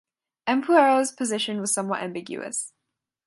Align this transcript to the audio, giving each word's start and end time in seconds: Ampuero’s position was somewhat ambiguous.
Ampuero’s 0.47 1.11
position 1.11 1.61
was 1.61 1.71
somewhat 1.71 2.01
ambiguous. 2.01 2.73